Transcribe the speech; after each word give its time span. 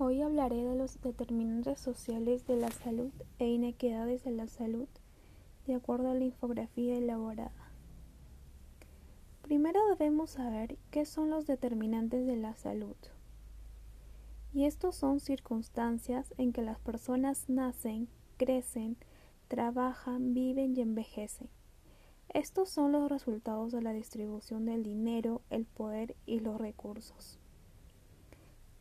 Hoy 0.00 0.22
hablaré 0.22 0.64
de 0.64 0.76
los 0.76 1.00
determinantes 1.00 1.80
sociales 1.80 2.46
de 2.46 2.56
la 2.56 2.70
salud 2.70 3.10
e 3.40 3.48
inequidades 3.48 4.22
de 4.22 4.30
la 4.30 4.46
salud 4.46 4.86
de 5.66 5.74
acuerdo 5.74 6.12
a 6.12 6.14
la 6.14 6.22
infografía 6.22 6.96
elaborada. 6.96 7.72
Primero 9.42 9.80
debemos 9.88 10.30
saber 10.30 10.78
qué 10.92 11.04
son 11.04 11.30
los 11.30 11.48
determinantes 11.48 12.28
de 12.28 12.36
la 12.36 12.54
salud. 12.54 12.94
Y 14.54 14.66
estos 14.66 14.94
son 14.94 15.18
circunstancias 15.18 16.32
en 16.38 16.52
que 16.52 16.62
las 16.62 16.78
personas 16.78 17.48
nacen, 17.48 18.06
crecen, 18.36 18.96
trabajan, 19.48 20.32
viven 20.32 20.76
y 20.76 20.80
envejecen. 20.80 21.48
Estos 22.28 22.70
son 22.70 22.92
los 22.92 23.10
resultados 23.10 23.72
de 23.72 23.82
la 23.82 23.92
distribución 23.92 24.64
del 24.64 24.84
dinero, 24.84 25.42
el 25.50 25.64
poder 25.64 26.14
y 26.24 26.38
los 26.38 26.56
recursos 26.56 27.40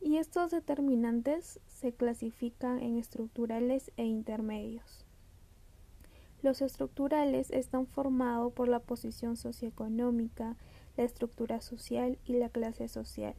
y 0.07 0.15
estos 0.19 0.51
determinantes 0.51 1.59
se 1.67 1.91
clasifican 1.91 2.79
en 2.79 2.97
estructurales 2.97 3.91
e 3.97 4.05
intermedios. 4.05 5.05
Los 6.41 6.61
estructurales 6.61 7.51
están 7.51 7.87
formados 7.87 8.53
por 8.53 8.69
la 8.69 8.79
posición 8.79 9.35
socioeconómica, 9.35 10.55
la 10.95 11.03
estructura 11.03 11.59
social 11.59 12.17
y 12.23 12.37
la 12.37 12.47
clase 12.47 12.87
social, 12.87 13.35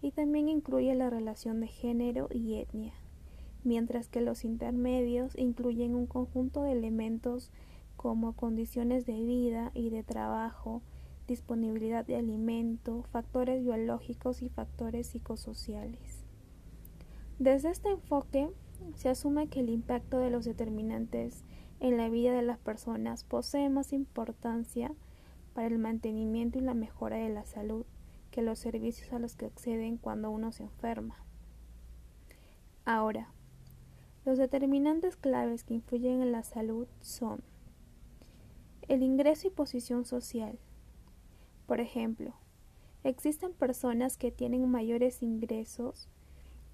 y 0.00 0.12
también 0.12 0.48
incluye 0.48 0.94
la 0.94 1.10
relación 1.10 1.58
de 1.58 1.66
género 1.66 2.28
y 2.30 2.54
etnia, 2.54 2.94
mientras 3.64 4.06
que 4.06 4.20
los 4.20 4.44
intermedios 4.44 5.36
incluyen 5.36 5.96
un 5.96 6.06
conjunto 6.06 6.62
de 6.62 6.70
elementos 6.70 7.50
como 7.96 8.34
condiciones 8.36 9.06
de 9.06 9.20
vida 9.24 9.72
y 9.74 9.90
de 9.90 10.04
trabajo, 10.04 10.82
disponibilidad 11.26 12.04
de 12.04 12.16
alimento, 12.16 13.02
factores 13.10 13.62
biológicos 13.62 14.42
y 14.42 14.48
factores 14.48 15.08
psicosociales. 15.08 16.24
Desde 17.38 17.70
este 17.70 17.90
enfoque, 17.90 18.50
se 18.94 19.08
asume 19.08 19.48
que 19.48 19.60
el 19.60 19.70
impacto 19.70 20.18
de 20.18 20.30
los 20.30 20.44
determinantes 20.44 21.44
en 21.80 21.96
la 21.96 22.08
vida 22.08 22.32
de 22.32 22.42
las 22.42 22.58
personas 22.58 23.24
posee 23.24 23.68
más 23.70 23.92
importancia 23.92 24.94
para 25.54 25.68
el 25.68 25.78
mantenimiento 25.78 26.58
y 26.58 26.62
la 26.62 26.74
mejora 26.74 27.16
de 27.16 27.28
la 27.28 27.44
salud 27.44 27.84
que 28.30 28.42
los 28.42 28.58
servicios 28.58 29.12
a 29.12 29.18
los 29.18 29.36
que 29.36 29.46
acceden 29.46 29.96
cuando 29.96 30.30
uno 30.30 30.52
se 30.52 30.64
enferma. 30.64 31.24
Ahora, 32.84 33.32
los 34.24 34.38
determinantes 34.38 35.16
claves 35.16 35.64
que 35.64 35.74
influyen 35.74 36.20
en 36.20 36.32
la 36.32 36.42
salud 36.42 36.88
son 37.00 37.42
el 38.88 39.02
ingreso 39.02 39.46
y 39.46 39.50
posición 39.50 40.04
social, 40.04 40.58
por 41.66 41.80
ejemplo, 41.80 42.34
existen 43.02 43.52
personas 43.52 44.16
que 44.16 44.30
tienen 44.30 44.68
mayores 44.70 45.22
ingresos, 45.22 46.08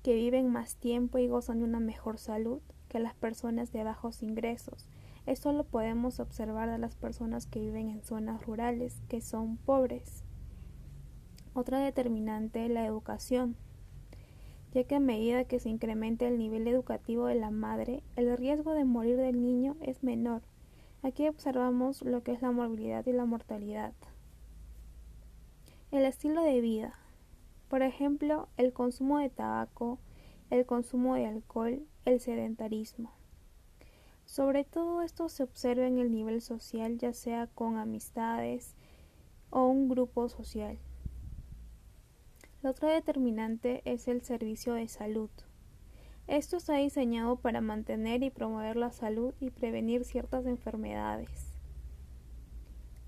que 0.02 0.14
viven 0.14 0.50
más 0.50 0.76
tiempo 0.76 1.18
y 1.18 1.28
gozan 1.28 1.58
de 1.58 1.64
una 1.64 1.80
mejor 1.80 2.18
salud 2.18 2.60
que 2.88 2.98
las 2.98 3.14
personas 3.14 3.72
de 3.72 3.84
bajos 3.84 4.22
ingresos. 4.22 4.88
Esto 5.26 5.52
lo 5.52 5.64
podemos 5.64 6.18
observar 6.18 6.70
de 6.70 6.78
las 6.78 6.96
personas 6.96 7.46
que 7.46 7.60
viven 7.60 7.88
en 7.88 8.02
zonas 8.02 8.44
rurales, 8.44 9.00
que 9.08 9.20
son 9.20 9.58
pobres. 9.58 10.24
Otra 11.52 11.78
determinante, 11.80 12.68
la 12.68 12.86
educación, 12.86 13.56
ya 14.72 14.84
que 14.84 14.94
a 14.94 15.00
medida 15.00 15.44
que 15.44 15.60
se 15.60 15.68
incrementa 15.68 16.26
el 16.26 16.38
nivel 16.38 16.66
educativo 16.66 17.26
de 17.26 17.34
la 17.34 17.50
madre, 17.50 18.02
el 18.16 18.36
riesgo 18.36 18.72
de 18.72 18.84
morir 18.84 19.16
del 19.16 19.42
niño 19.42 19.76
es 19.80 20.02
menor. 20.02 20.42
Aquí 21.02 21.26
observamos 21.28 22.02
lo 22.02 22.22
que 22.22 22.32
es 22.32 22.42
la 22.42 22.52
morbilidad 22.52 23.06
y 23.06 23.12
la 23.12 23.24
mortalidad. 23.24 23.92
El 25.92 26.04
estilo 26.04 26.44
de 26.44 26.60
vida. 26.60 26.94
Por 27.68 27.82
ejemplo, 27.82 28.48
el 28.56 28.72
consumo 28.72 29.18
de 29.18 29.28
tabaco, 29.28 29.98
el 30.48 30.64
consumo 30.64 31.16
de 31.16 31.26
alcohol, 31.26 31.84
el 32.04 32.20
sedentarismo. 32.20 33.10
Sobre 34.24 34.62
todo 34.62 35.02
esto 35.02 35.28
se 35.28 35.42
observa 35.42 35.88
en 35.88 35.98
el 35.98 36.12
nivel 36.12 36.42
social, 36.42 36.96
ya 36.96 37.12
sea 37.12 37.48
con 37.48 37.76
amistades 37.76 38.76
o 39.50 39.66
un 39.66 39.88
grupo 39.88 40.28
social. 40.28 40.78
La 42.62 42.70
otra 42.70 42.92
determinante 42.92 43.82
es 43.84 44.06
el 44.06 44.22
servicio 44.22 44.74
de 44.74 44.86
salud. 44.86 45.30
Esto 46.28 46.58
está 46.58 46.74
diseñado 46.74 47.34
para 47.34 47.60
mantener 47.60 48.22
y 48.22 48.30
promover 48.30 48.76
la 48.76 48.92
salud 48.92 49.34
y 49.40 49.50
prevenir 49.50 50.04
ciertas 50.04 50.46
enfermedades. 50.46 51.49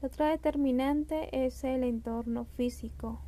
Otra 0.02 0.30
determinante 0.30 1.44
es 1.46 1.62
el 1.62 1.84
entorno 1.84 2.44
físico. 2.44 3.20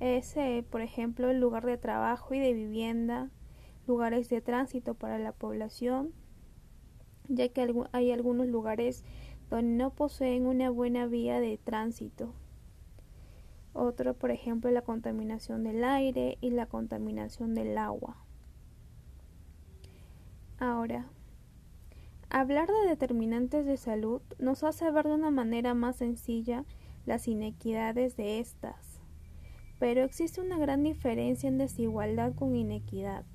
Es, 0.00 0.36
por 0.70 0.82
ejemplo, 0.82 1.30
el 1.30 1.40
lugar 1.40 1.64
de 1.64 1.78
trabajo 1.78 2.34
y 2.34 2.40
de 2.40 2.52
vivienda, 2.52 3.30
lugares 3.86 4.28
de 4.28 4.42
tránsito 4.42 4.92
para 4.92 5.18
la 5.18 5.32
población, 5.32 6.12
ya 7.26 7.48
que 7.48 7.74
hay 7.92 8.12
algunos 8.12 8.48
lugares 8.48 9.02
donde 9.48 9.82
no 9.82 9.94
poseen 9.94 10.46
una 10.46 10.68
buena 10.68 11.06
vía 11.06 11.40
de 11.40 11.56
tránsito. 11.56 12.34
Otro, 13.72 14.12
por 14.12 14.30
ejemplo, 14.30 14.70
la 14.70 14.82
contaminación 14.82 15.64
del 15.64 15.84
aire 15.84 16.36
y 16.42 16.50
la 16.50 16.66
contaminación 16.66 17.54
del 17.54 17.78
agua. 17.78 18.18
Ahora, 20.58 21.06
Hablar 22.34 22.66
de 22.66 22.88
determinantes 22.88 23.66
de 23.66 23.76
salud 23.76 24.22
nos 24.38 24.64
hace 24.64 24.90
ver 24.90 25.06
de 25.06 25.12
una 25.12 25.30
manera 25.30 25.74
más 25.74 25.96
sencilla 25.96 26.64
las 27.04 27.28
inequidades 27.28 28.16
de 28.16 28.40
estas. 28.40 29.02
Pero 29.78 30.02
existe 30.02 30.40
una 30.40 30.56
gran 30.56 30.82
diferencia 30.82 31.46
en 31.46 31.58
desigualdad 31.58 32.34
con 32.34 32.56
inequidad, 32.56 33.26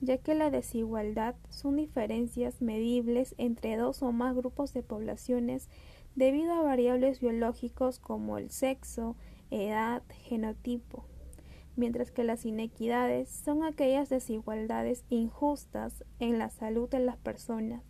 ya 0.00 0.18
que 0.18 0.34
la 0.34 0.50
desigualdad 0.50 1.36
son 1.50 1.76
diferencias 1.76 2.60
medibles 2.60 3.36
entre 3.38 3.76
dos 3.76 4.02
o 4.02 4.10
más 4.10 4.34
grupos 4.34 4.74
de 4.74 4.82
poblaciones 4.82 5.68
debido 6.16 6.54
a 6.54 6.62
variables 6.62 7.20
biológicos 7.20 8.00
como 8.00 8.38
el 8.38 8.50
sexo, 8.50 9.14
edad, 9.52 10.02
genotipo 10.24 11.04
mientras 11.78 12.10
que 12.10 12.24
las 12.24 12.44
inequidades 12.44 13.30
son 13.30 13.62
aquellas 13.62 14.08
desigualdades 14.08 15.04
injustas 15.10 16.04
en 16.18 16.36
la 16.38 16.50
salud 16.50 16.88
de 16.88 16.98
las 16.98 17.16
personas 17.16 17.84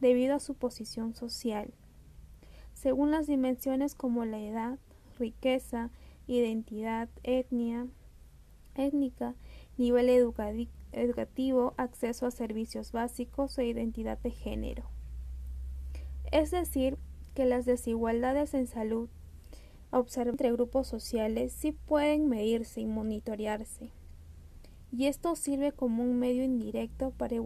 debido 0.00 0.34
a 0.34 0.40
su 0.40 0.54
posición 0.54 1.14
social, 1.14 1.74
según 2.72 3.10
las 3.10 3.26
dimensiones 3.26 3.94
como 3.94 4.24
la 4.24 4.40
edad, 4.40 4.78
riqueza, 5.18 5.90
identidad, 6.26 7.10
étnica, 7.22 7.86
nivel 9.76 10.08
educativo, 10.92 11.74
acceso 11.76 12.26
a 12.26 12.30
servicios 12.30 12.92
básicos 12.92 13.58
e 13.58 13.66
identidad 13.66 14.18
de 14.18 14.30
género. 14.30 14.88
Es 16.32 16.50
decir, 16.50 16.96
que 17.34 17.44
las 17.44 17.66
desigualdades 17.66 18.54
en 18.54 18.66
salud 18.66 19.10
observar 19.90 20.28
entre 20.28 20.52
grupos 20.52 20.86
sociales 20.86 21.52
sí 21.52 21.72
pueden 21.72 22.28
medirse 22.28 22.80
y 22.80 22.86
monitorearse. 22.86 23.92
Y 24.92 25.06
esto 25.06 25.36
sirve 25.36 25.72
como 25.72 26.02
un 26.02 26.18
medio 26.18 26.44
indirecto 26.44 27.10
para, 27.10 27.36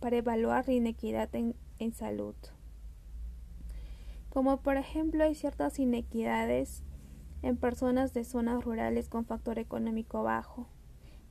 para 0.00 0.16
evaluar 0.16 0.66
la 0.66 0.74
inequidad 0.74 1.34
en, 1.34 1.54
en 1.78 1.92
salud. 1.92 2.34
Como 4.28 4.58
por 4.58 4.76
ejemplo 4.76 5.24
hay 5.24 5.34
ciertas 5.34 5.78
inequidades 5.78 6.82
en 7.42 7.56
personas 7.56 8.12
de 8.14 8.24
zonas 8.24 8.64
rurales 8.64 9.08
con 9.08 9.24
factor 9.24 9.58
económico 9.58 10.22
bajo. 10.22 10.68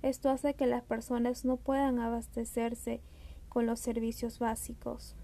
Esto 0.01 0.29
hace 0.29 0.53
que 0.53 0.65
las 0.65 0.83
personas 0.83 1.45
no 1.45 1.57
puedan 1.57 1.99
abastecerse 1.99 3.01
con 3.47 3.65
los 3.65 3.79
servicios 3.79 4.39
básicos. 4.39 5.15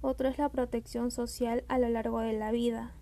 Otro 0.00 0.28
es 0.28 0.38
la 0.38 0.50
protección 0.50 1.10
social 1.10 1.64
a 1.68 1.78
lo 1.78 1.88
largo 1.88 2.20
de 2.20 2.34
la 2.34 2.52
vida 2.52 2.92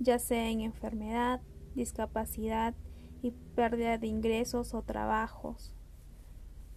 ya 0.00 0.18
sea 0.18 0.50
en 0.50 0.62
enfermedad, 0.62 1.40
discapacidad 1.74 2.74
y 3.22 3.30
pérdida 3.54 3.98
de 3.98 4.08
ingresos 4.08 4.74
o 4.74 4.82
trabajos. 4.82 5.74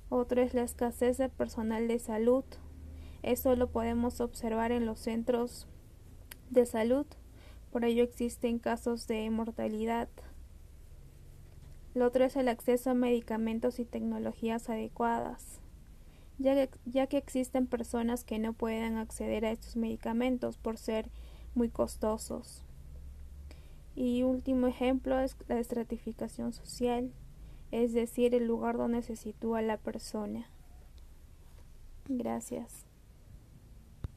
Otro 0.09 0.41
es 0.41 0.53
la 0.53 0.61
escasez 0.61 1.17
de 1.17 1.29
personal 1.29 1.87
de 1.87 1.97
salud. 1.97 2.43
Esto 3.23 3.55
lo 3.55 3.71
podemos 3.71 4.21
observar 4.21 4.71
en 4.71 4.85
los 4.85 4.99
centros 4.99 5.67
de 6.51 6.65
salud, 6.65 7.07
por 7.71 7.85
ello 7.85 8.03
existen 8.03 8.59
casos 8.59 9.07
de 9.07 9.27
mortalidad. 9.31 10.09
Lo 11.95 12.05
otro 12.05 12.25
es 12.25 12.35
el 12.35 12.49
acceso 12.49 12.91
a 12.91 12.93
medicamentos 12.93 13.79
y 13.79 13.85
tecnologías 13.85 14.69
adecuadas, 14.69 15.59
ya 16.37 16.53
que, 16.53 16.69
ya 16.85 17.07
que 17.07 17.17
existen 17.17 17.65
personas 17.65 18.23
que 18.23 18.37
no 18.37 18.53
pueden 18.53 18.97
acceder 18.97 19.45
a 19.45 19.51
estos 19.51 19.75
medicamentos 19.75 20.57
por 20.57 20.77
ser 20.77 21.09
muy 21.55 21.69
costosos. 21.69 22.63
Y 23.95 24.23
último 24.23 24.67
ejemplo 24.67 25.19
es 25.19 25.35
la 25.47 25.59
estratificación 25.59 26.53
social, 26.53 27.11
es 27.71 27.93
decir, 27.93 28.33
el 28.33 28.45
lugar 28.45 28.77
donde 28.77 29.01
se 29.01 29.15
sitúa 29.15 29.61
la 29.61 29.77
persona. 29.77 30.49
Gracias. 32.07 32.85